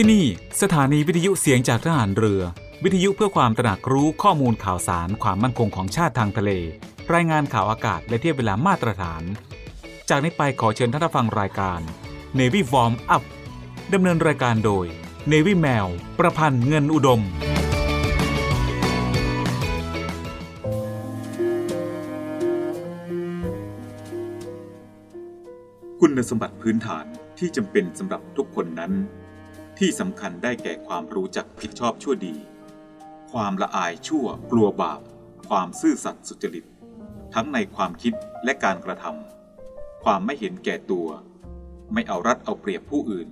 [0.00, 0.26] ที่นี่
[0.62, 2.42] สถานีวิทยุเสียงจากทหารเรือ
[2.84, 6.50] วิทยุเพื่อความตระหนักรู้ข้อมูลข่าวสารความมั่นคงของชาติทางทะเล
[7.14, 9.22] รายงานข่าวอากาศและเทียบเวลามาตรฐาน
[10.08, 11.80] จากนี้ไปขอเชิญท่านฟังรายการ
[12.38, 13.24] Navy Warm Up
[13.94, 14.86] ดำเนินรายการโดย
[15.32, 15.86] Navy แมว
[16.18, 17.20] ประพันธ์เงินอุดม
[26.00, 27.04] คุณสมบัติพื้นฐาน
[27.38, 28.94] ที่จำเป็นสำหรับทุกคนนั้น
[29.82, 32.36] ที่สำคัญได้แก่ความรู้จักผิดชอบชั่วดี
[33.32, 35.00] ความละอายชั่วกลัวบาป
[35.48, 36.64] ความซื่อสัตย์สุจริต
[37.34, 38.14] ทั้งในความคิด
[38.44, 41.08] และการกระทำความไม่เห็นแก่ตัว
[41.92, 43.28] ไม่เอารัดเอาเปรียบผู้อื่น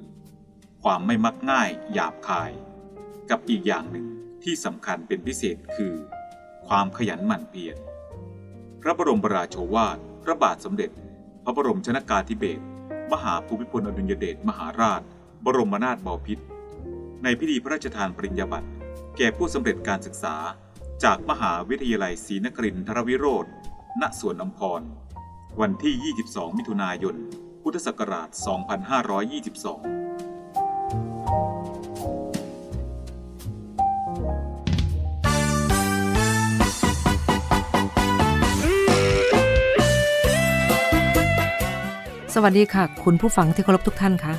[0.83, 2.51] ความไม่มักง่ายหยาบคาย
[3.31, 4.07] กับอีกอย่างหนึ่ง
[4.43, 5.95] ที่สำคัญเป็นพิเศษคือ
[6.67, 7.77] ความขยันหมั่นเพียร
[8.83, 10.91] พระบรมราโชวาท พระบาทสมเด็จ
[11.45, 12.63] พระบรมชนากาธิเบศร
[13.13, 15.03] มหาภูมิพลอดุลยเดชมหาราช
[15.47, 16.45] บรมนาถบพิตร
[17.23, 18.69] ในพิธีพระราชทานปริญญาบัตร
[19.17, 20.35] แก่ผู้สำเร็จการศึกษา
[21.05, 23.47] จากมหาวิทยาลัยศรีนครินทรวิโรธ
[24.01, 24.83] ณสวนอัมพร
[25.61, 25.95] วันที่
[26.31, 27.15] 22 มิถุนายน
[27.63, 28.39] พุทธศักราช 2522
[42.35, 44.35] สวัสดีค่ะ คุณผู้ฟังที่เคารพทุกท่านค่ะ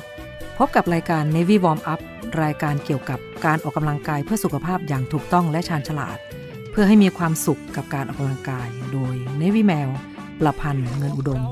[0.58, 2.00] พบกับรายการ Navy Warm Up
[2.42, 6.18] รายการเกี่ยวกับการออกกำลังกายเพื่อสุขภาพอย่างถูกต้องและชาญฉลาด
[6.70, 9.88] เพื่อให้มีความสุขกับการออกกำลังกาย โดย Navy แมว
[10.40, 11.42] ประพันธ์เงินอุดม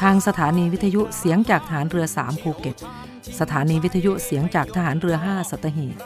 [0.00, 2.76] ทางสถานีวิทยุเสียงจากฐานเรือ 3 ภูเก็ต
[3.40, 5.96] สถานีวิทยุเสียงจากทหารเรือ 5 สัตหีบ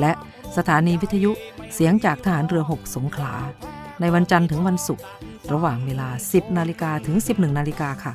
[0.00, 0.12] และ
[0.56, 1.30] สถานีวิทยุ
[1.74, 3.34] เสียงจากทหารเรือ 6 สงขลา
[4.00, 5.04] ในวันจันทร์ถึงวันศุกร์
[5.52, 8.14] ระหว่างเวลา 10 นาฬิกาถึง 11 นาฬิกาค่ะ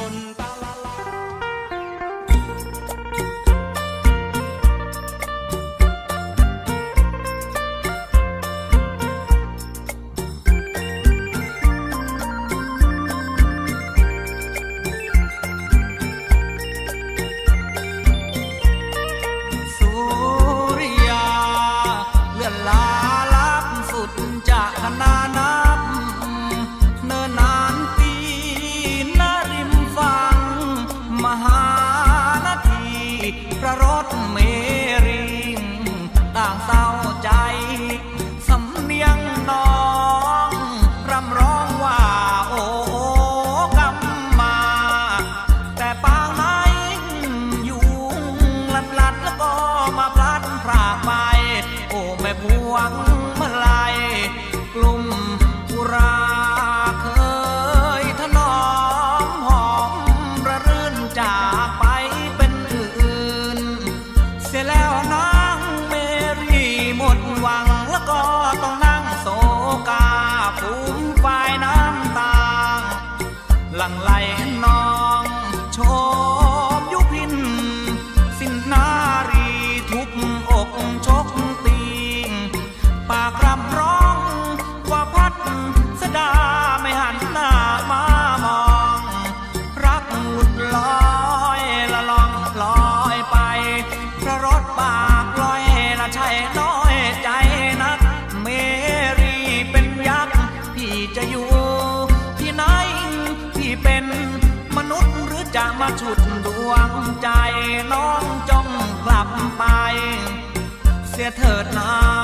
[111.51, 112.20] เสียเถิดนา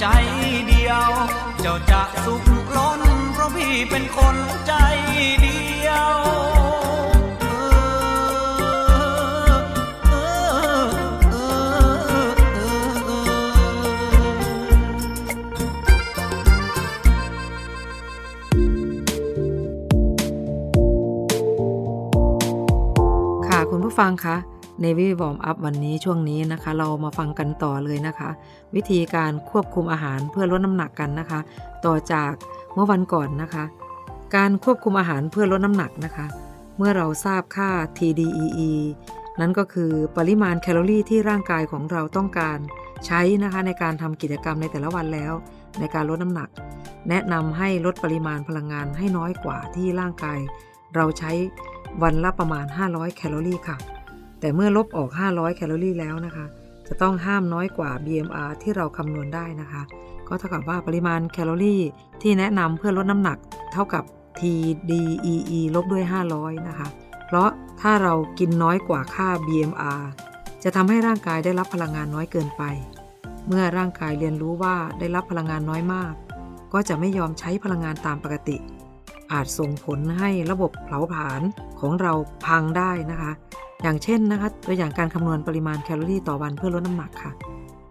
[0.00, 0.06] ใจ
[0.68, 1.10] เดียว
[1.60, 2.44] เจ้าจะสุข
[2.76, 3.00] ล้น
[3.32, 4.36] เพราะพี่เป็นคน
[4.66, 4.72] ใจ
[5.42, 6.12] เดียว
[23.46, 24.36] ค่ะคุณผู้ฟังคะ
[24.82, 28.30] ในวิวอร์มอัพวันนี้ช่วงนี้นะคะ เรามาฟังกันต่อเลยนะคะ
[28.74, 31.40] วิธีการควบคุมอาหารเพื่อลดน้ำหนักกันนะคะ
[31.86, 32.32] ต่อจาก
[32.74, 33.64] เมื่อวันก่อนนะคะ
[34.36, 36.26] การควบคุมอาหารเพื่อลดน้ำหนักนะคะ
[36.76, 38.72] เมื่อเราทราบค่า TDEE
[39.40, 42.58] นั้นก็คือปริมาณแคลอรี่ที่ร่างกายของเราต้องการ
[43.06, 45.32] ใช้นะคะในการทำกิจกรรมในแต่ละวันแล้ว
[45.80, 46.48] ในการลดน้ำหนัก
[47.08, 50.38] แนะนำให้ลดปริมาณพลังงานให้น้อยกว่าที่ร่างกาย
[50.94, 51.32] เราใช้
[52.02, 53.78] วันละประมาณ 500 แคลอรี่ค่ะ
[54.44, 56.46] แต่เมื่อลบออก 500 แคลอรี่แล้วนะคะ
[56.88, 59.82] จะต้องห้ามน้อยกว่า BMR ที่เราคำนวณได้นะคะ
[60.28, 61.82] ก็เท่ากับว่าปริมาณแคลอรี่
[62.22, 63.38] ที่แนะนำเพื่อลดน้ำหนัก
[63.72, 64.04] เท่ากับ
[64.38, 66.04] TDEE ลบด้วย
[66.34, 66.88] 500 นะคะ
[67.26, 67.48] เพราะ
[67.80, 70.02] ถ้าเรากินน้อยกว่าค่า BMR
[70.62, 72.62] จะทำให้ร่างกายได้รับพลังงานน้อยเกินไป
[73.48, 76.12] เมื่อร่างกายเรียนรู้ว่าได้รับพลังงานน้อยมาก
[76.72, 78.56] ก็จะไม่ยอมใช้พลังงานตามปกติ
[79.32, 81.42] อาจส่งผลให้ระบบเผาผลาญ
[81.80, 82.12] ของเรา
[82.44, 83.32] พังได้นะคะ
[83.82, 87.32] อย่างเช่นนะคะตัวอย่างการคำนวณปริมาณแคลอรี่ต่อวันเพื่อลดน้ำหนักค่ะ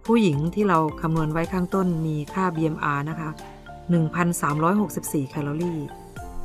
[0.05, 3.29] ผู้หญิงที่เราคำนวณไว้ข้างต้นมีค่า BMR นะคะ
[4.49, 5.79] 1,364 แคลอรี่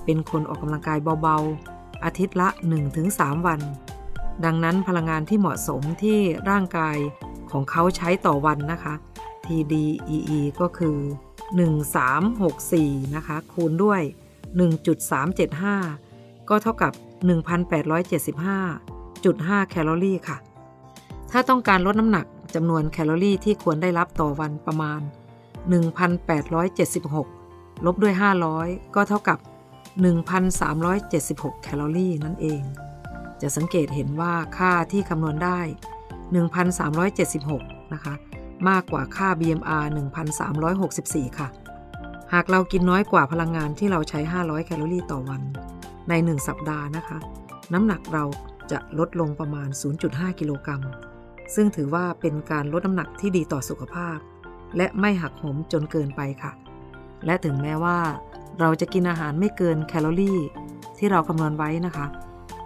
[0.04, 2.48] เป็นคนออกกำลังกายเบาๆ อาทิตย์ละ
[2.98, 3.60] 1-3 วัน
[4.44, 6.18] ดังนั้นพลังงานที่เหมาะสมที่
[6.50, 6.96] ร่างกาย
[7.50, 8.94] ของเขาใช้ต่อวันนะคะ
[9.44, 10.98] TDEE ก็คือ
[12.20, 14.02] 1364 นะคะ คูณด้วย
[14.56, 16.92] 1.375 ก็เท่ากับ
[17.26, 20.36] 1,875.5 แคลอรี่ค่ะ
[21.30, 25.00] ถ้าต้องการลดน้ำหนักจำนวนแคลอรี่ที่ควรได้รับต่อวันประมาณ
[26.62, 28.14] 1,876 ลบด้วย
[28.54, 29.38] 500 ก็เท่ากับ
[30.50, 32.62] 1,376 แคลอรี่นั่นเอง
[33.40, 35.60] จะสังเกตเห็นว่าค่าที่คำนวณได้
[36.36, 38.14] 1,376 นะคะ
[38.68, 39.84] มากกว่าค่า BMR
[40.62, 41.48] 1,364 ค่ะ
[42.34, 45.42] หากเรากินน้อยกว่าพลังงานที่เราใช้ 500 แคลอรี่ต่อวัน
[46.08, 47.18] ใน 1 สัปดาห์นะคะ
[47.72, 48.24] น้ำหนักเรา
[48.70, 49.68] จะลดลงประมาณ
[50.04, 50.82] 0.5 กิโลกรัม
[51.54, 54.18] ซึ่งถือว่าเป็นการลดน้ำหนักที่ดีต่อสุขภาพ
[54.76, 56.52] และไม่หักโหมจนเกินไปค่ะ
[57.26, 57.98] และถึงแม้ว่า
[58.60, 60.40] เราจะกินอาหารไม่เกินแคลอรี่
[60.98, 62.06] ที่เราคำนวณไว้นะคะ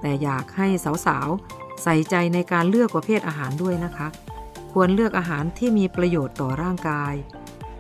[0.01, 0.67] แต่อยากให้
[1.07, 4.07] สาวๆ ใส่ใจในการเลือกประเภทอาหารด้วยนะคะ
[4.73, 7.15] ควรเลือกอาหารที่มีประโยชน์ต่อร่างกาย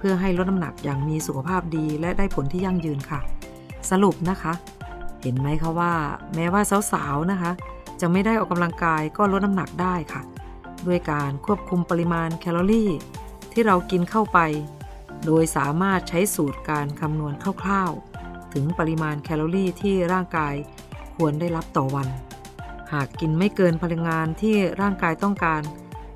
[0.04, 3.20] พื่อให้ลดน้ำหนักอย่างมีสุขภาพดีและได้ผลที่ยั่งยืนค่ะ
[3.90, 4.52] สรุปนะคะ
[5.22, 5.92] เห็นไหมคะว่า
[6.34, 7.50] แม้ว่าสาวๆนะคะ
[8.00, 10.22] จะไม่ได้ออกกำลังกายก็ลดน้ำหนักได้ค่ะ
[10.86, 12.90] ด้วยการควบคุมปริมาณแคลอรี่
[13.52, 14.38] ที่เรากินเข้าไป
[15.26, 17.32] โดยสามารถใช้สูตรการคำนวณ
[17.62, 20.54] คร่าวๆ ถึงปริมาณแคลอรี่ที่ร่างกาย
[21.16, 22.08] ควรได้รับต่อวัน
[22.92, 25.62] หากกินไม่เกินพลังงานที่ร่างกายต้องการ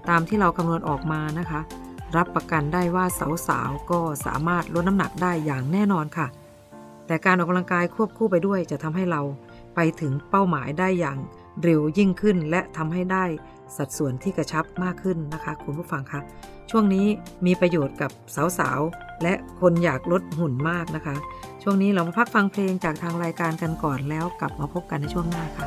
[0.08, 1.60] ตามที่เราคำนวณออกมานะคะ
[2.16, 3.04] รับประกันได้ว่า
[3.48, 6.26] สาวๆก็สามารถลดน้ำหนักได้อย่างแน่นอนค่ะ
[7.06, 9.22] แต่การออกกำลังกายควบคู่ไปด้วยจะทำให้เรา
[9.74, 11.18] ไปถึงเป้าหมายได้อย่าง
[11.62, 13.24] เร็วยิ่งขึ้น และทำให้ได้
[13.76, 16.20] สัดส่วนที่กระชับมากขึ้นนะคะ คุณผู้ฟังคะ
[16.70, 17.06] ช่วงนี้
[17.46, 18.10] มีประโยชน์กับ
[18.58, 21.16] สาวๆ และคนอยากลดหุ่นมากนะคะ
[21.62, 25.66] ช่วงนี้เรามาพักฟังเพลงจากทางรายการกันก่อนแล้วกลับมาพบกันในช่วงหน้าค่ะ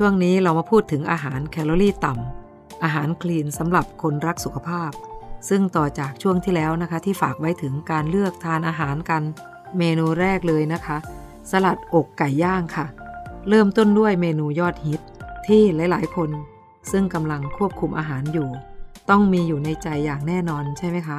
[0.00, 4.90] ช่วงนี้เรามาพูดถึงอาหารแคลอรี่ต่ำ อาหารคลีนสำหรับคนรักสุขภาพ
[5.48, 9.22] ซึ่งต่อจากช่วงที่แล้วนะคะ ที่ฝากไว้ถึงการเลือกทานอาหารกัน
[9.78, 10.96] เมนูแรกเลยนะคะ
[11.50, 12.86] สลัดอกไก่ย่างค่ะ
[13.48, 15.00] เริ่มต้นด้วยเมนูยอดฮิต
[15.46, 16.30] ที่หลาย ๆ คน
[16.90, 18.48] ซึ่งกำลังควบคุมอาหารอยู่
[19.10, 21.18] ต้องมีอยู่ในใจอย่างแน่นอนใช่ไหมคะ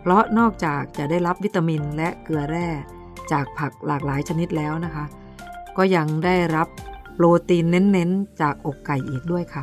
[0.00, 2.68] เพราะนอกจากจะได้รับวิตามินและเกลือแร่
[3.32, 5.04] จากผักหลากหลายชนิดแล้วนะคะ
[5.76, 6.68] ก็ยังได้รับ
[7.14, 9.62] โปรตีนเน้นๆ จากอกไก่อีกด้วยค่ะ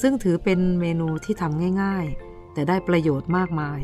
[0.00, 3.80] ซึ่งถือเป็นเมนูที่ทำง่ายๆ แต่ได้ประโยชน์มากมาย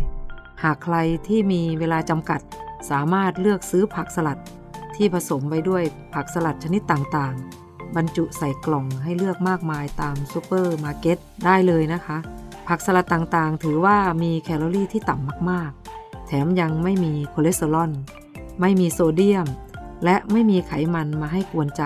[0.63, 0.97] หากใคร
[1.27, 2.41] ที่มีเวลาจำกัด
[2.91, 4.41] สามารถเลือกซื้อผักสลัด
[4.97, 5.83] ที่ผสมไว้ด้วย
[6.15, 12.19] ผักสลัดชนิดต่างๆ บรรจุใส่กล่องให้เลือกมากมายตามซูเปอร์มาร์เก็ตได้เลยนะคะ
[12.69, 17.93] ผักสลัดต่างๆ ถือว่ามีแคลอรี่ที่ต่ำมากๆ แถมยังไม่มีคอเลสเตอรอล
[18.61, 19.47] ไม่มีโซเดียม
[20.05, 21.83] และไม่มีไขมันมาให้กวนใจ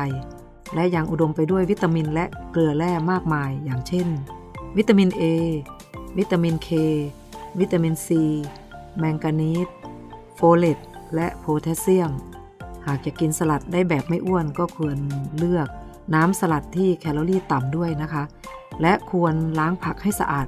[0.75, 4.09] และยังอุดมไปด้วยวิตามินและเกลือแร่มากมาย อย่างเช่น
[4.77, 5.23] วิตามิน A
[6.19, 6.69] วิตามิน K
[7.61, 8.09] วิตามิน C
[8.99, 9.69] แมงกานีส
[10.35, 10.79] โฟเลต
[11.15, 12.13] และโพแทสเซียม
[12.87, 14.99] หากจะกินสลัดได้แบบไม่อ้วนก็ควร
[15.39, 15.69] เลือก
[16.15, 18.23] น้ำสลัดที่แคลอรี่ต่ำด้วยนะคะ
[18.83, 20.47] และควรล้างผักให้สะอาด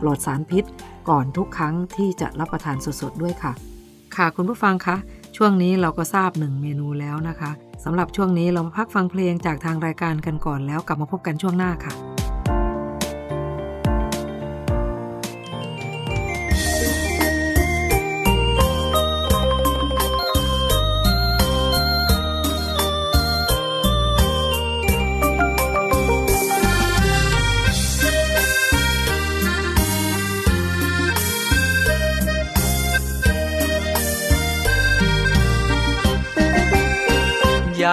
[0.00, 0.64] ปลอดสารพิษ
[1.08, 3.52] ก่อนทุกครั้งที่จะรับประทานสดๆด้วยค่ะ
[4.16, 4.96] ค่ะคุณผู้ฟังคะ
[5.36, 7.50] ช่วงนี้เราก็ทราบหนึ่งเมนูแล้วนะคะ
[7.84, 12.09] สำหรับช่วงนี้เรามาพักฟังเพลงจากทางรายการกันก่อนแล้วกลับมาพบกันช่วงหน้าค่ะ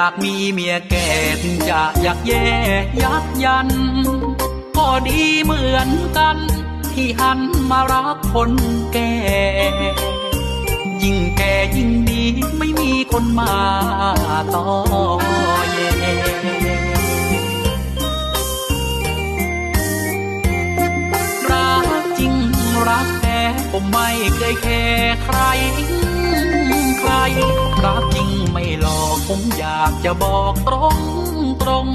[0.08, 1.08] ากมีเมียแก่
[1.44, 2.46] ถึงจะอยากแย่
[3.04, 3.70] ยักยัน
[4.78, 6.38] ก็ดีเหมือนกัน
[6.94, 7.40] ที่หัน
[7.72, 8.52] มารักคน
[8.94, 9.12] แก่
[11.04, 12.24] ยิ่งแก่ยิ่งดี
[12.58, 13.56] ไม่มีคนมา
[14.56, 14.66] ต่อ
[15.74, 15.92] แย่
[21.52, 21.88] รัก
[22.20, 22.34] จริง
[22.88, 23.40] รักแท้
[23.72, 24.82] ผมไม่เคยแค่
[25.24, 25.38] ใคร
[27.00, 27.12] ใคร
[27.86, 28.27] รักจริง
[28.60, 30.98] ไม่หลอกผมอยากจะบอกตรง
[31.62, 31.88] ตรง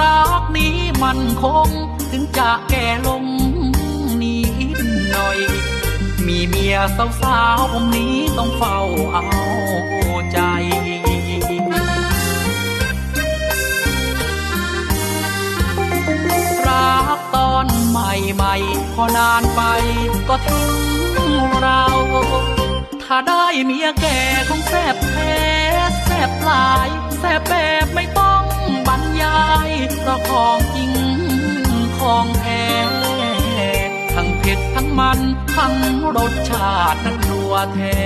[0.00, 1.68] รักนี้มันคง
[2.10, 3.24] ถึงจะแก่ลง
[4.22, 4.38] นิ
[4.76, 4.78] ด
[5.10, 5.38] หน่อย
[6.26, 6.76] มีเมีย
[7.22, 8.78] สาวๆผมนี้ต้องเฝ้า
[9.12, 9.26] เอา
[10.32, 10.38] ใจ
[16.66, 19.60] รักตอนใหม่ๆพอนานไป
[20.28, 20.70] ก็ทิ้ง
[21.60, 21.82] เรา
[23.02, 24.18] ถ้าได้เมียแก่
[24.48, 25.01] คงแซบแท้
[26.28, 27.52] บหลายแซบแบ
[27.84, 28.44] บไม่ต้อง
[28.88, 30.92] บรรยายเพราะของจริง
[31.98, 32.66] ของแท้
[34.14, 35.18] ทั้งเผ็ดทั้งมัน
[35.56, 35.74] ทั้ง
[36.16, 38.00] รสชาตินั้นนัวแท้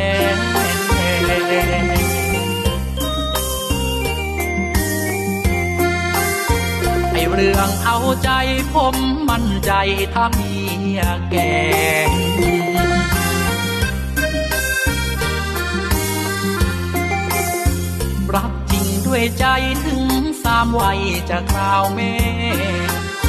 [7.13, 8.31] ไอเรื่องเอาใจ
[8.75, 8.97] ผม
[9.29, 9.73] มั่นใจ
[10.15, 10.55] ถ้าเมี
[10.99, 11.01] ย
[11.31, 11.55] แก่
[19.17, 19.47] ด้วยใจ
[19.87, 20.05] ถึง
[20.43, 21.01] สามวัย
[21.31, 22.15] จะคราวแม่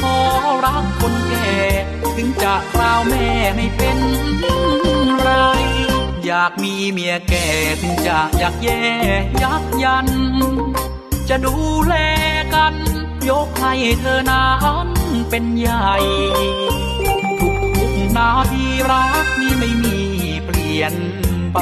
[0.14, 0.16] อ
[0.64, 1.56] รักคนแก่
[2.16, 3.98] ถึงจะคราวแม่ไม่เป็น
[5.20, 5.30] ไร
[6.24, 7.46] อยากมีเมียแก่
[7.80, 8.82] ถึงจะอยากแย่
[9.42, 10.08] ยักยัน
[11.28, 11.54] จะดู
[11.86, 11.94] แล
[12.54, 12.74] กัน
[13.28, 14.48] ยกให้เธอนั้
[14.86, 14.88] น
[15.30, 15.94] เป็นใหญ่
[17.38, 19.98] ทุกทุกนาทีรักนี้ไม่มี
[20.44, 20.94] เปลี่ยน
[21.54, 21.58] ไป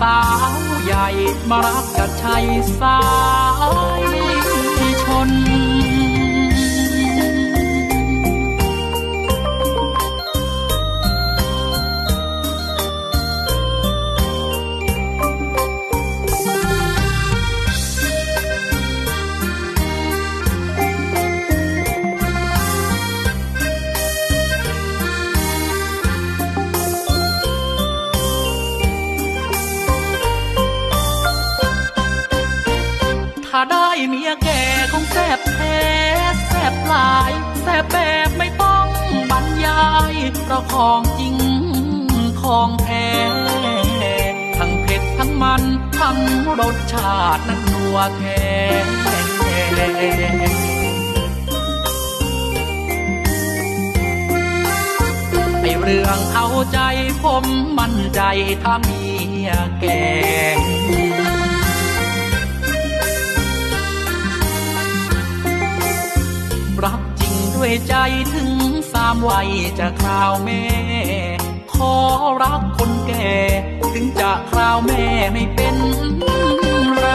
[0.00, 0.18] สา
[0.50, 1.06] วใหญ่
[1.50, 2.44] มารักกับชาย
[2.80, 2.98] สา
[4.02, 4.19] ย
[33.70, 34.60] ได้เมียแก่
[34.92, 35.80] คงแซบแท้
[36.48, 37.96] แซบหลายแซบแบ
[38.26, 38.88] บไม่ต้อง
[39.30, 41.36] บรรยายเพราะของจริง
[42.42, 43.10] ของแท้
[44.58, 45.62] ทั้งเผ็ดทั้งมัน
[45.98, 46.18] ทั้ง
[46.60, 48.42] รสชาตินั้นนัวแท้
[55.60, 56.78] ไอเรื่องเอาใจ
[57.22, 57.44] ผม
[57.78, 58.20] มั่นใจ
[58.62, 59.02] ถ้าเมี
[59.46, 61.19] ยแก่
[67.62, 67.96] ด้วยใจ
[68.34, 68.52] ถึง
[68.92, 70.62] สามวัยจะคราวแม่
[71.72, 71.94] ขอ
[72.42, 73.34] รักคนแก่
[73.94, 75.76] ถึงจะคราวแม่ไม่เป็น
[76.96, 77.06] ไร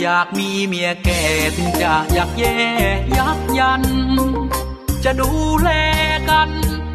[0.00, 1.22] อยากมีเมียแก่
[1.56, 2.56] ถึงจะอยากแย่
[3.18, 3.82] ยักยัน
[5.04, 5.70] จะดูแล
[6.30, 6.50] กัน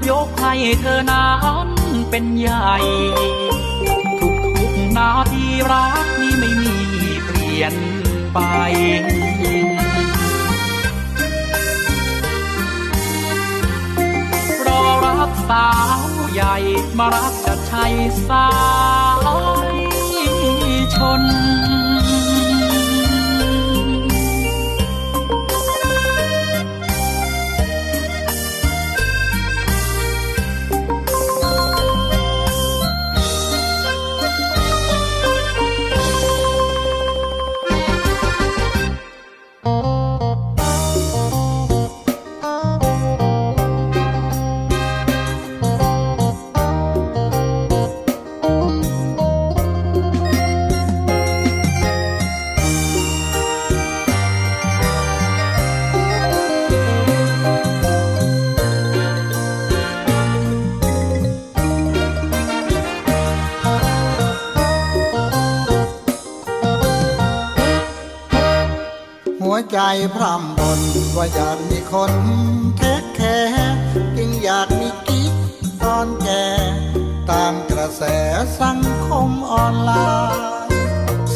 [0.10, 1.32] ยกให้เธอนั้
[1.66, 1.68] น
[2.10, 2.76] เป็นใหญ่
[3.88, 6.76] ทุกทุกๆนาทีรักนี้ไม่มี
[7.26, 7.74] เปลี่ยน
[8.34, 15.68] ไปา
[16.00, 16.56] วใหญ่
[16.98, 17.94] มารักจัดชาย
[18.28, 18.48] สา
[19.76, 19.78] ย
[20.96, 21.24] ชน
[69.74, 70.82] ใจพร่ำบ่น
[71.16, 72.14] ว่าอยากมีคน
[72.78, 73.78] เทคแคร์
[74.18, 75.34] จึงอยากมีกิ๊ก
[75.84, 76.48] ตอนแก่
[77.32, 78.04] ตามกระแส
[78.62, 79.92] สังคมออนไล
[80.68, 80.76] น์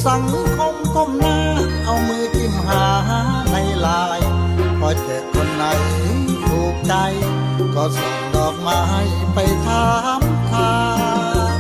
[0.07, 0.23] สัง
[0.57, 1.39] คมก้มหน้า
[1.85, 2.85] เอามือจิ้มหา
[3.51, 4.29] ในไลน์
[4.79, 5.63] พอเจอคนไหน
[6.45, 6.93] ถูกใจ
[7.75, 8.81] ก็ส่งดอกไม้
[9.33, 9.87] ไปถา
[10.19, 10.21] ม
[10.51, 10.75] ทา
[11.53, 11.57] ง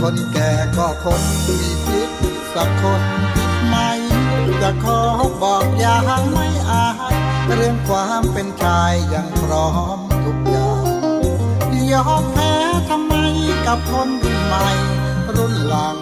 [0.00, 2.10] คนแก่ก็คนมีพิษ
[2.54, 3.02] สักคน
[4.62, 5.00] จะขอ
[5.42, 7.14] บอกอย่างไม่อาย
[7.56, 12.54] เรื่องความเป็นชายยังพร้อมทุกอย่างยอมแพ้
[12.88, 13.14] ทำไม
[13.66, 14.66] กับคนรุ่นใหม่
[15.36, 15.96] รุ่นหลัง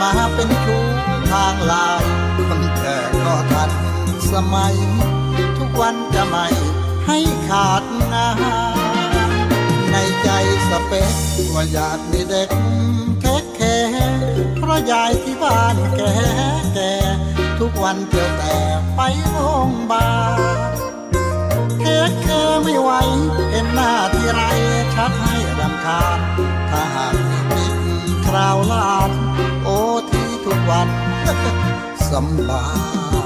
[0.00, 0.76] มาเป็นชู
[1.30, 2.02] ทางไลาย
[2.48, 3.70] คนแก่ก็ทัน
[4.32, 4.74] สมัย
[5.58, 6.46] ทุกวันจะไม่
[7.06, 7.82] ให้ขาด
[8.12, 8.28] งา
[9.90, 10.28] ในใจ
[10.68, 11.14] สเปค
[11.54, 12.48] ว่าอยากมีเด็ก
[13.20, 13.76] แค่แค่
[14.56, 16.12] เพราะยายที่บ้านแก่
[16.74, 16.92] แก่
[17.58, 18.56] ทุกวันเที่ยวแต่
[18.94, 20.72] ไปโรงพยาบาล
[21.80, 22.90] เทคแคร์ไม่ไหว
[23.50, 24.42] เห็นหน้าที่ไร
[24.94, 26.18] ชักให้รำคาญ
[26.70, 27.14] ถ้าหาก
[27.54, 27.64] มี
[28.26, 28.95] คราวลา
[30.68, 30.88] วัน
[32.10, 32.12] ส
[32.48, 32.64] บา
[33.24, 33.25] ย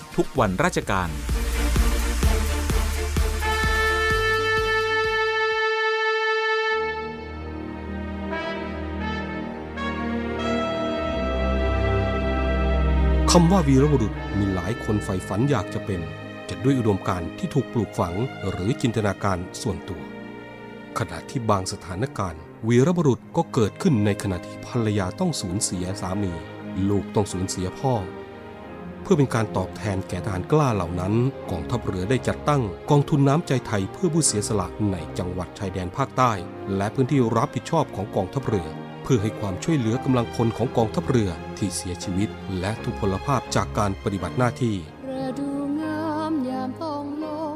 [0.15, 1.09] ทุกวันราชการ
[13.31, 16.01] คำว่าวีรบุรุษมีหลายคนใฝ่ฝันอยากจะเป็น
[16.49, 18.15] จะด้วยอุดมการณ์ที่ถูกปลูกฝัง
[18.49, 20.01] หรือจินตนาการส่วนตัว
[20.99, 26.33] ขณะที่บางสถานการณ์ วีรบุรุษก็เกิดขึ้นในขณะที่ภรรยาต้องสูญเสียสามี
[26.89, 27.93] ลูกต้องสูญเสียพ่อ
[29.01, 31.13] เพื่อเป็นการตอบแทนแก่ทหารกล้าเหล่านั้น
[31.51, 32.61] กองทัพเรือได้จัดตั้ง
[32.91, 36.31] กองทุนน้ำใจไทยเพื่อผู้เสียสละในจังหวัดชายแดนภาคใต้
[36.75, 38.69] และพื้นที่รับผิดชอบของกองทัพเรือ
[39.03, 44.75] เพื่อให้ความช่วยเหลือกำลังพลของกองทัพเรือที่เสียชีวิต และทุพพลภาพจากการปฏิบัติหน้าที่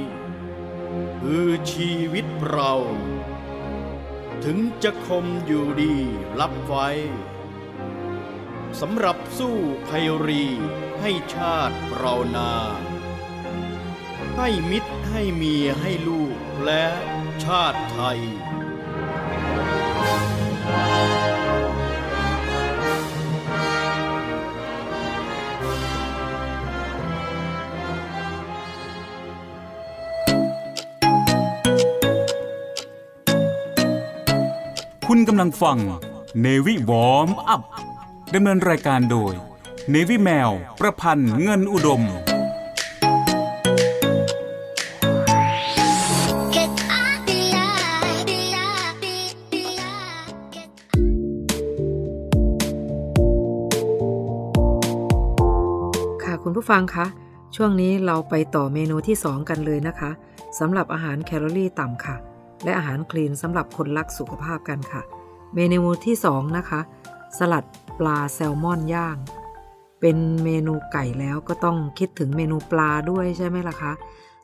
[1.20, 2.75] คือชีวิตเรา
[4.44, 5.94] ถึงจะคมอยู่ดี
[6.40, 6.88] รับไว้
[8.81, 9.57] สำหรับสู้
[9.88, 10.44] ภัยรี
[11.01, 12.53] ให้ชาติเรานา
[14.37, 16.85] ให้มิตรให้เมียให้ลูกและ
[17.44, 18.18] ชาติไทย
[35.07, 35.79] คุณกำลังฟัง
[36.40, 37.62] เนวิวอมอัพ
[38.35, 39.33] ดำเนินรายการโดย
[39.90, 40.50] เนวิแมว
[40.81, 42.03] ประพันธ์เงินอุดม
[56.71, 57.07] ฟังคะ
[57.57, 60.11] ช่วงนี้เราไปต่อเมนูที่ 2 กันเลยนะคะ
[60.59, 62.17] สำหรับอาหารแคลอรี่ต่ำค่ะ
[62.65, 65.03] และอาหารคลีนสำหรับคนรักสุขภาพกันค่ะ
[65.55, 66.81] เมนูที่ 2 นะคะ
[67.39, 67.65] สลัด
[67.99, 69.17] ปลาแซลมอนย่าง
[70.01, 73.93] เป็นเมนูไก่แล้วก็ต้องคิดถึงเมนูปลาด้วยใช่ไหมล่ะคะ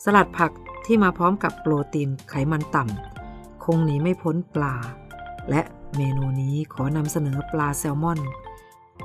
[0.04, 0.50] สลัดผัก
[0.86, 4.74] ที่มาพร้อมกับโปรตีนไขมันต่ำคงหนีไม่พ้นปลา
[5.50, 5.62] และ
[5.96, 8.20] เมนูนี้ขอนำเสนอปลาแซลมอน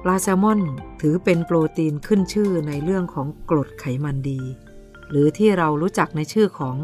[0.03, 0.61] ปลาแซลมอน
[1.01, 4.41] ถือเป็นโปรตีนขึ้นชื่อในเรื่องของกรดไขมันดี
[5.09, 6.75] หรือที่เรารู้จักในชื่อของ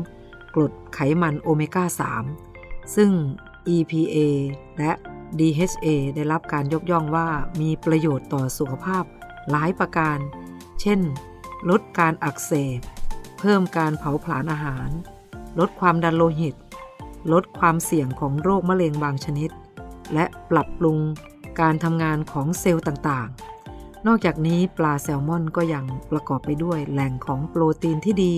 [0.56, 1.86] กรดไขมันโอเมก้า
[2.40, 3.12] 3 ซึ่ง
[3.76, 4.18] EPA
[4.78, 4.92] และ
[5.40, 7.28] DHA ได้รับการยกย่องว่า
[7.62, 9.04] มีประโยชน์ต่อสุขภาพ
[9.50, 10.18] หลายประการ
[10.82, 11.00] เช่น
[11.70, 12.80] ลดการอักเสบ
[13.40, 14.90] เพิ่มการเผาผลาญอาหาร
[15.60, 16.56] ลดความดันโลหิต
[17.34, 19.50] ลดความเสี่ยงของโรคมะเร็งบางชนิด
[20.14, 20.98] และปรับปรุง
[21.60, 28.36] การทำงานของเซลล์ต่างๆ นอกจากนี้ปลาแซลมอนก็ยังประกอบไปด้วยแหล่งของโปรตีนที่ดี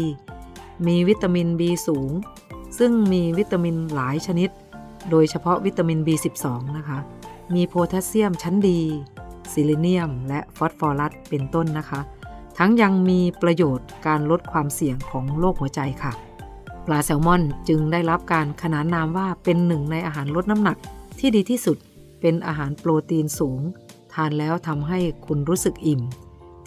[0.87, 2.09] มีวิตามิน B สูง
[2.77, 4.49] ซึ่งมีวิตามินหลายชนิด
[5.09, 6.45] โดยเฉพาะวิตามิน B12
[6.77, 6.99] นะคะ
[7.55, 8.79] มีโพแทสเซียมชั้นดี
[9.51, 11.99] ซิลิเนียม และฟอสฟอรัสเป็นต้นนะคะ
[12.57, 16.13] ทั้งยังมีประโยชน์การลดความเสี่ยงของโรคหัวใจค่ะ
[16.85, 20.77] ปลาแซลมอนจึงได้รับการขนานนามว่าเป็นหนึ่งในอาหารลดน้ำหนัก
[21.19, 21.77] ที่ดีที่สุด
[22.21, 23.61] เป็นอาหารโปรตีนสูง
[24.13, 26.01] ทานแล้วทำให้คุณรู้สึกอิ่ม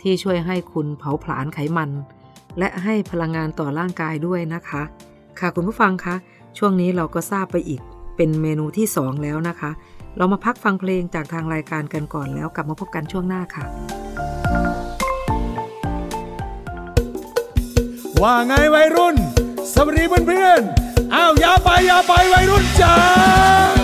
[0.01, 1.91] ที่ช่วยให้คุณเผาผลาญไขมัน
[2.59, 4.83] และให้พลังงานต่อร่างกายด้วยนะคะ
[5.39, 6.15] ค่ะคุณผู้ฟังคะ
[6.59, 7.81] ช่วงนี้เราก็ทราบไปอีก
[8.17, 9.71] เป็นเมนูที่ 2 แล้วนะคะ
[10.17, 13.65] เรามาพักฟังเพลงจากทางรายการกันก่อนแล้วกลับมาพบกันช่วงหน้าค่ะ
[18.23, 19.17] ว่าไงวัยรุ่น
[19.73, 23.82] สวัสดีเพื่อนๆอ้าวอย่าไปอย่าไปวัยรุ่นจ้า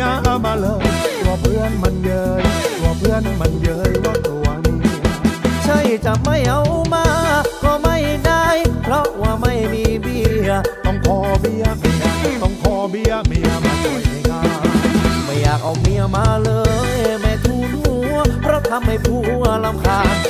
[0.00, 0.84] ยากเอาเมียมาเลย
[1.22, 2.42] กลัวเพื่อนมันเยย
[2.78, 5.02] กลัวเพื่อนมันเยยว่าตัวเมีย
[5.64, 6.62] ใช่จะไม่เอา
[6.94, 7.06] มา
[7.64, 8.46] ก็ไม่ได้
[8.82, 10.50] เพราะว่าไม่มีเบีย
[10.84, 12.04] ต้องขอเบียเมีย
[12.42, 14.66] ต้องขอเบียเมียมาช่วยในงาน
[15.24, 16.50] ไม่อยากเอาเมียมาเล
[16.96, 20.29] ย แม่ทุนหัวเพราะทำให้ผัวลำคาญ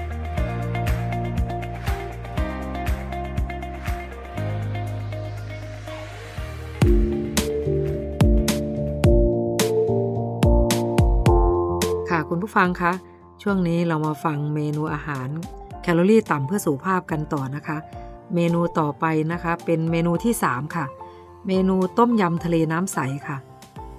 [12.51, 12.93] ผู้ฟังคะ
[13.41, 15.27] ช่วงนี้เรามาฟังเมนูอาหาร
[15.81, 17.77] แคลอรี่ต่ำเพื่อสุขภาพกันต่อนะคะ
[18.35, 20.85] เมนูต่อไปนะคะ เป็นเมนูที่ 3 ค่ะ
[21.47, 23.37] เมนูต้มยำทะเลน้ำใสค่ะ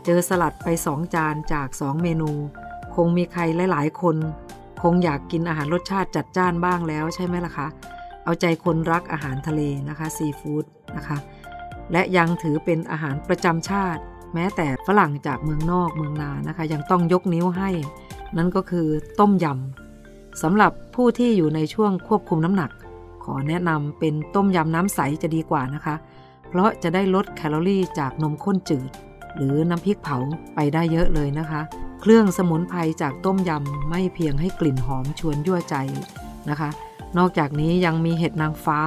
[0.05, 2.30] เจอสลัดไป 2 จานจาก 2 เมนู
[2.94, 3.42] คงมีใคร
[3.72, 4.16] หลาย ๆ คน
[4.82, 7.66] คงอยากกินอาหารรสชาติจัดจ้านบ้างแล้วใช่ไหมล่ะคะ
[8.24, 10.64] เอาใจคนรักอาหารทะเลนะคะซีฟู้ด
[10.96, 11.18] นะคะ
[11.92, 14.03] และยังถือเป็นอาหารประจำชาติ
[14.34, 17.70] แม้แต่ฝรั่งจากเมืองนอกเมืองนานะคะ ยังต้องยกนิ้วให้
[18.36, 18.86] นั่นก็คือ
[19.20, 22.70] ต้มยำสำหรับผู้ที่อยู่ในช่วงควบคุมน้ำหนัก
[23.24, 25.94] ขอแนะนำเป็นต้มยำน้ำใสจะดีกว่านะคะ
[26.48, 28.90] เพราะจะได้ลดแคลอรี่จากนมข้นจืด
[29.36, 30.18] หรือน้ำพริกเผา
[30.54, 31.60] ไปได้เยอะเลยนะคะ
[32.00, 35.76] เครื่องสมุนไพรจากต้มยำไม่เพียงให้กลิ่นหอมชวนยั่วใจ
[36.50, 36.70] นะคะ
[37.18, 38.80] นอกจากนี้ยังมีเห็ดนางฟ้า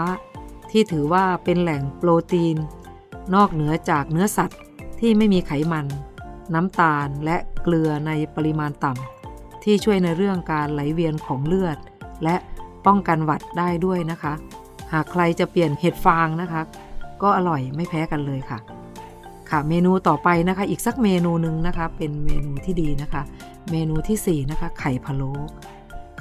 [0.71, 2.57] ที่ถือว่าเป็นแหล่งโปรตีน
[3.35, 4.59] นอกเหนือจากเนื้อสัตว์
[4.99, 5.85] ที่ไม่มีไขมัน
[6.53, 9.14] น้ำตาลและเกลือในปริมาณต่ำ
[9.65, 11.77] ที่ช่วยในเรื่องการไหลเวียนของเลือด
[12.23, 12.35] และ
[12.85, 14.33] ป้องกันหวัดได้ด้วยนะคะ
[14.93, 16.61] หากใครจะเปลี่ยนเห็ดฟางนะคะ
[17.21, 18.59] ก็อร่อยไม่แพ้กันเลยค่ะ
[19.49, 23.21] ค่ะเมนูต่อไปนะคะ อีกสักเมนูหนึ่งนะคะ เป็นเมนูที่ดีนะคะ
[23.71, 25.31] เมนูที่ 4 นะคะ ไข่พะโล้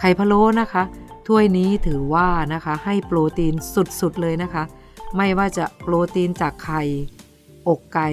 [0.00, 0.82] ไข่พะโล้นะคะ
[1.26, 3.54] ถ้วยนี้ถือว่านะคะให้โปรตีน
[4.00, 4.62] สุดๆเลยนะคะ
[5.16, 6.82] ไม่ว่าจะโปรตีนจากไข่
[7.68, 8.08] อกไก่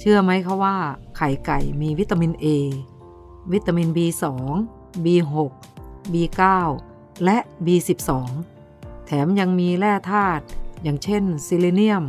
[0.00, 0.74] เชื่อไหมคะว่า
[1.16, 2.46] ไข่ไก่มีวิตามิน A
[3.50, 4.24] วิตามิน B2
[5.04, 5.34] B6
[6.12, 6.42] B9
[7.24, 8.10] และ B12
[9.06, 10.44] แถมยังมีแร่ธาตุ
[10.82, 12.04] อย่างเช่นซิลิเนียม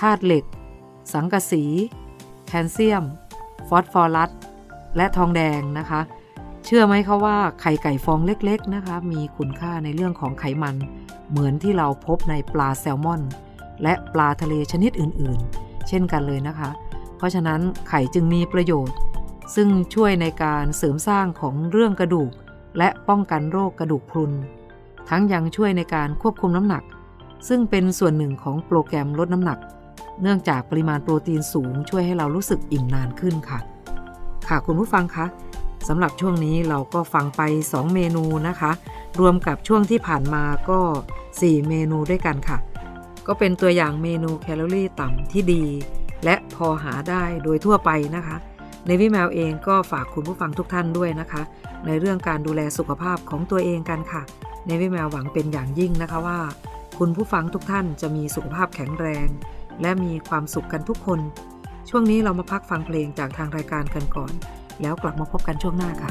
[0.00, 0.44] ธาตุเหล็ก
[1.12, 1.64] สังกะสี
[2.46, 3.04] แคลเซียม
[3.68, 4.30] ฟอสฟอรัส
[4.96, 6.00] และทองแดงนะคะ
[6.64, 10.76] เชื่อไหมคะว่าไข่ไก่ฟองเล็กๆนะคะ มีคุณค่าในเรื่องของไขมัน
[11.30, 13.22] เหมือนที่เราพบในปลาแซลมอน
[13.82, 16.70] และปลาทะเลชนิดอื่นๆ เช่นกันเลยนะคะ
[17.16, 18.96] เพราะฉะนั้นไข่จึงมีประโยชน์
[19.54, 22.32] ซึ่งช่วยในการเสริมสร้างของเรื่องกระดูก
[22.78, 24.32] และป้องกันโรคกระดูกพรุน
[25.08, 26.82] ทั้งยังช่วยในการควบคุมน้ำหนัก
[27.48, 29.58] ซึ่งเป็นส่วนหนึ่งของโปรแกรมลดน้ำหนัก
[30.22, 33.58] เนื่องจากปริมาณโปรตีนสูงช่วยให้เรารู้สึกอิ่มนานขึ้นค่ะ
[34.48, 35.26] ค่ะคุณผู้ฟังคะ
[35.88, 37.42] สำหรับช่วงนี้เราก็ฟังไป
[37.72, 38.70] 2 เมนูนะคะ
[39.20, 40.80] รวมกับช่วงที่ผ่านมาก็
[41.28, 42.58] 4 เมนูด้วยกันค่ะ
[43.26, 45.64] ก็เป็นตัวอย่างเมนูแคลอรี่ต่ำที่ดี
[46.24, 48.36] และพอหาได้โดยทั่วไปนะคะ
[48.88, 51.42] ในวิแมวเองก็ฝากคุณผู้ฟังทุกท่านด้วยนะคะ
[51.86, 54.22] ในเรื่องการดูแลสุขภาพของตัวเองกันค่ะ
[54.66, 56.38] ในวิแมวหวังเป็นอย่างยิ่งนะคะว่า
[56.98, 59.28] คุณผู้ฟังทุกท่านจะมีสุขภาพแข็งแรง
[59.82, 61.20] และมีความสุขกันทุกคน
[61.88, 64.32] ช่วงนี้เรามาพักฟังเพลงจากทางรายการกันก่อน
[64.82, 66.10] แล้วกลับมาพบกันช่วงหน้าค่ะ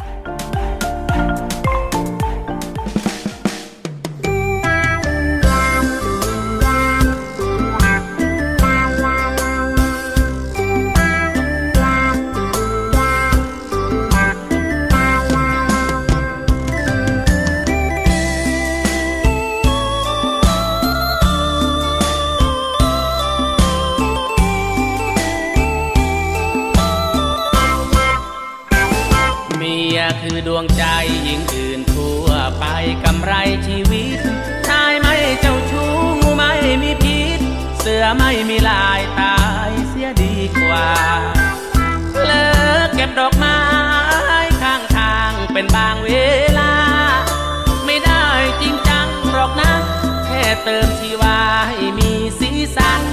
[50.70, 51.40] เติมชีวา
[51.70, 53.04] ให้มีสีสัน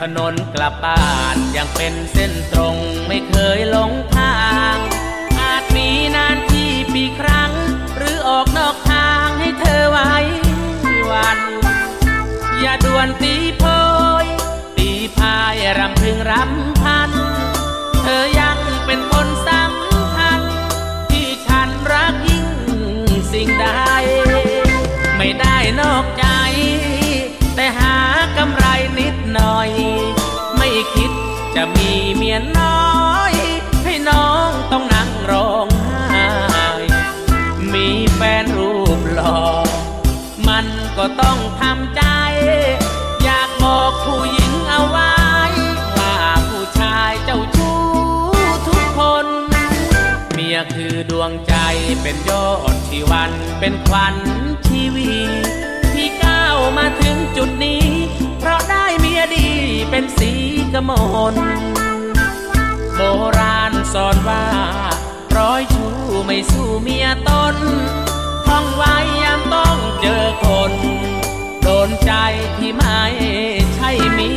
[0.00, 4.38] ถนนกลับบ้านยังเป็นเส้นตรงไม่เคยหลงทา
[4.74, 4.76] ง
[5.40, 7.52] อาจมีนานที่ปีครั้ง
[7.96, 10.14] หรือออกนอกทางให้เธอไว้
[11.10, 11.38] วัน
[12.60, 13.64] อย่าด่วนตีโพ
[14.24, 14.26] ย
[14.78, 17.10] ตีพายรำพึงรำพัน
[18.02, 18.58] เธอยัง
[25.98, 26.26] อกใจ
[27.54, 27.94] แต่หา
[28.36, 28.66] กำไร
[28.98, 29.70] นิดหน่อย
[30.56, 31.10] ไม่คิด
[31.54, 32.92] จะมีเมียน้อ
[33.30, 33.34] ย
[33.84, 35.66] ให้น้องต้องนั่งร้อง
[36.10, 36.68] ไห้
[37.72, 39.40] มีแฟนรูปหล่อ
[40.48, 40.66] มัน
[40.98, 42.02] ก็ต้องทำใจ
[43.24, 45.14] อยากบอกผู้หญิงเอาไว้
[45.98, 46.14] ว่า
[46.48, 47.78] ผู้ชายเจ้าชู้
[48.66, 49.26] ทุกคน
[50.32, 51.54] เมียคือดวงใจ
[52.02, 54.16] เป็นยอดชีวันเป็นขวัญ
[54.66, 55.77] ชีวีที่ก้าว
[56.78, 57.84] มาถึงจุดนี้
[58.38, 59.48] เพราะได้เมียดี
[59.90, 60.32] เป็นสี
[60.72, 60.90] กม
[61.32, 61.34] ล
[62.96, 63.00] โบ
[63.38, 64.44] ราณสอนว่า
[65.36, 65.94] ร้อยชู้
[66.26, 67.56] ไม่สู้เมียตน
[68.46, 70.72] ท่องไว้ยามต้องเจอคน
[71.62, 72.12] โดนใจ
[72.56, 73.00] ที่ไม่
[73.74, 74.30] ใช่มี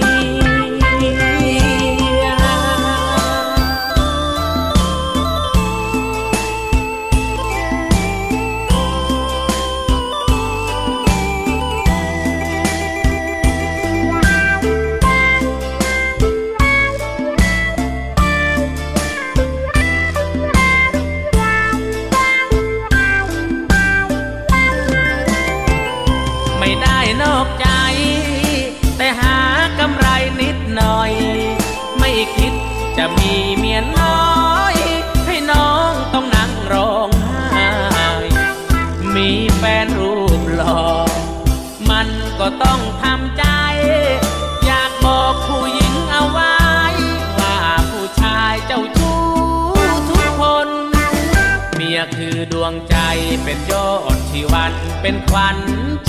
[53.43, 55.57] เป็นยอดชีวันเป็นขวัญ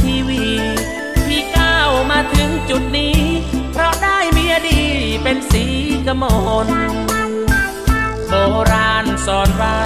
[0.00, 0.44] ชีวี
[1.26, 3.18] ที่ก้าวมาถึงจุดนี้
[3.72, 4.82] เพราะได้เมียดี
[5.22, 5.64] เป็นสี
[6.06, 6.24] กม
[6.66, 6.68] ล
[8.28, 8.34] โบ
[8.72, 9.78] ราณสอนว่า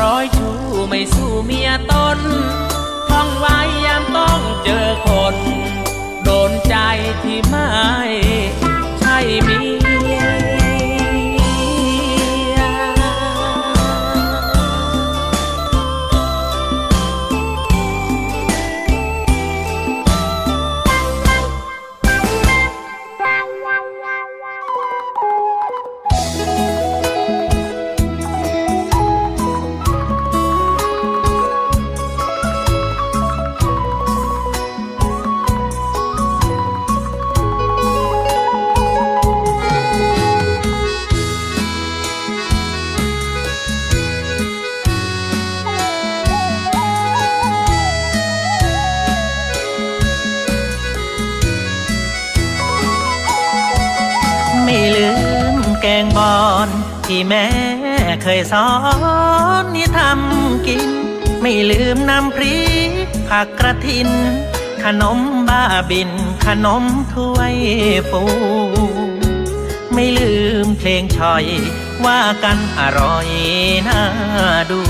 [0.00, 0.56] ร้อยชู้
[0.88, 2.18] ไม่สู้เมียตน
[3.10, 5.36] ท่องไว้ยามต้องเจอคน
[6.24, 6.76] โดนใจ
[7.22, 7.70] ที่ไม่
[9.00, 9.60] ใช่เมี
[10.14, 10.51] ย
[58.52, 58.68] สอ
[59.62, 60.82] นนี่ทำกิน
[61.40, 64.10] ไม่ลืมน้ำพริกผักกระถิน
[64.84, 65.18] ขนม
[65.48, 66.10] บ้าบิน
[66.46, 66.84] ขนม
[67.14, 67.54] ถ้วย
[68.10, 68.22] ฟู
[69.94, 70.34] ไม่ลื
[70.64, 71.44] มเพลงชอย
[72.04, 73.28] ว่ากันอร่อย
[73.88, 74.02] น่า
[74.70, 74.80] ดู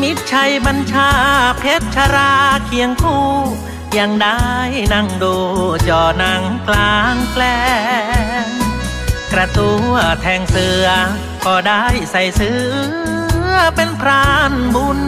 [0.00, 1.10] มิตรชัยบัญชา
[1.58, 2.32] เพชรชรา
[2.66, 3.28] เคียงคู่
[3.98, 4.40] ยังได้
[4.92, 5.34] นั่งดู
[5.88, 7.42] จอหนังกลางแปล
[8.44, 8.46] ง
[9.32, 10.86] กระตัวแทงเสือ
[11.46, 12.50] ก็ได้ใส่เสื
[13.52, 14.98] อเป็นพรานบุญ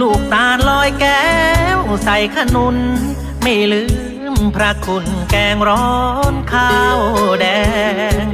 [0.00, 1.30] ลูกตาลอยแก้
[1.78, 2.76] วใส่ขนุน
[3.42, 3.84] ไม่ลื
[4.32, 5.92] มพระคุณแกงร้อ
[6.32, 7.00] นข้าว
[7.40, 7.46] แด
[8.24, 8.26] ง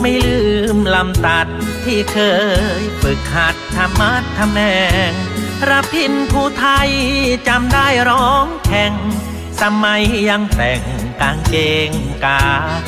[0.00, 0.40] ไม่ลื
[0.74, 1.46] มลำตัด
[1.84, 2.18] ที่เค
[2.80, 4.58] ยฝึกหัดธรรมะทำแม
[5.10, 5.12] ง
[5.70, 6.90] รับพินผู้ไทย
[7.48, 8.94] จำได้ร้องแข่ง
[9.60, 10.82] สมัยยังแต่ง
[11.20, 11.56] กางเก
[11.88, 11.90] ง
[12.24, 12.42] กา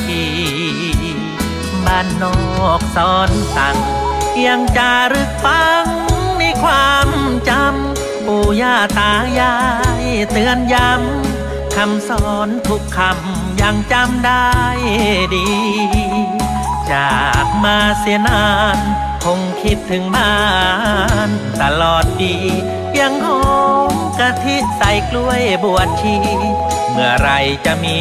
[0.07, 0.23] กี
[1.85, 2.37] บ้านนอ
[2.79, 3.77] กสอนสั่ง
[4.47, 5.85] ยังจารึกฟัง
[6.37, 7.09] ในความ
[7.49, 9.55] จำปู่ย่าตายา
[10.01, 14.49] ยเตือนย้ำคำสอนทุกคำยังจำได้
[15.35, 15.47] ดี
[16.91, 18.77] จากมาเสียนาน
[19.25, 20.35] คงคิดถึงบ้า
[21.27, 21.29] น
[21.61, 22.35] ตลอดดี
[22.99, 23.43] ยังหอ
[23.91, 26.17] มกะทิใส่กล้วยบวชชี
[26.91, 27.29] เมื่อไร
[27.65, 27.99] จะมี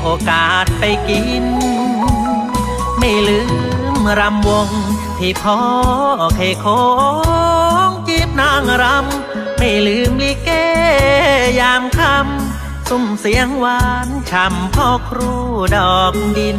[0.00, 1.44] โอกาสไปกิน
[2.98, 3.40] ไม่ลื
[4.02, 4.68] มรำวง
[5.26, 5.60] ที่พ่อ
[6.36, 6.66] เคยโค
[7.88, 10.50] งจีบนางรำ ไม่ลืมลิเก
[11.60, 15.34] ยามคำซุ้มเสียงหวานช่ำพ่อครู
[15.76, 16.58] ดอกดิน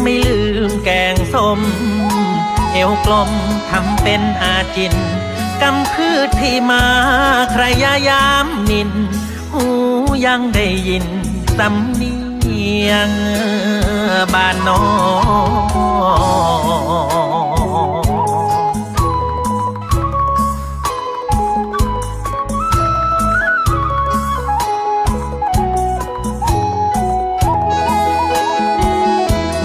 [0.00, 1.60] ไม่ลืมแกงส้ม
[2.72, 3.30] เอวกลม
[3.70, 4.94] ทำเป็นอาจิน
[5.62, 6.84] กำพืชที่มา
[7.52, 8.90] ใครยายามนิน
[9.52, 9.64] หู
[10.26, 11.06] ยังได้ยิน
[11.58, 12.14] สำเนี
[12.88, 13.10] ยง
[14.34, 14.80] บ้านนอ
[15.66, 15.98] ก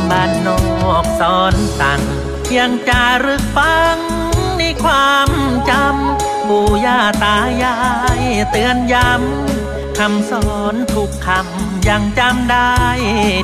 [0.10, 2.02] บ้านนอกสอนสั่ง
[2.58, 3.98] ยังจารึกฟัง
[4.58, 5.30] ในความ
[5.70, 7.76] จำปู่ย่าตายา
[8.20, 8.22] ย
[8.52, 12.74] เตือนย้ำคำสอนทุกคำ ยังจำได้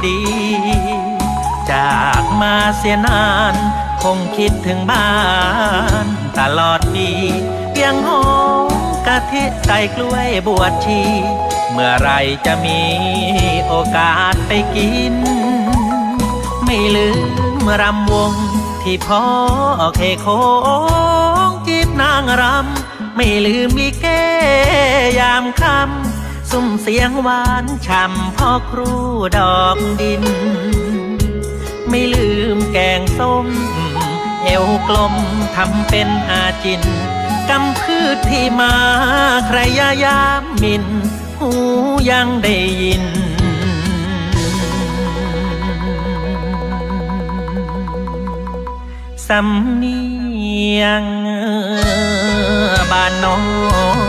[0.08, 0.20] ดี
[1.72, 3.56] จากมาเสียนาน
[4.04, 5.12] คงคิดถึงบ้า
[6.04, 6.06] น
[6.40, 7.12] ตลอดดี
[7.82, 8.24] ยังหอ
[8.70, 8.72] ม
[9.08, 11.02] กะทิใส่กล้วยบวชชี
[11.72, 12.12] เมื่อไร
[12.46, 12.82] จะมี
[13.68, 15.16] โอกาสไปกิน
[16.66, 17.10] ไม่ลื
[17.64, 18.34] มรำวง
[18.82, 19.24] ที่พ่อ
[19.96, 20.28] เคโค
[21.48, 24.06] งจีบนางรำไม่ลืมลิเก
[25.20, 26.09] ยามคำ
[26.52, 28.94] ซุ้มเสียงหวานช่ำพ่อครู
[29.38, 30.24] ดอกดิน
[31.90, 33.48] ไม่ลืมแกงส้ม
[34.44, 35.16] เอวกลม
[35.56, 36.84] ทำเป็นอาจิน
[37.50, 38.76] กำพืชที่มา
[39.48, 40.86] ใครยายามมิน
[41.40, 41.52] หู
[42.10, 43.06] ยังได้ยิน
[49.28, 50.02] สำเนี
[50.82, 51.04] ยง
[52.92, 53.38] บ้านนอ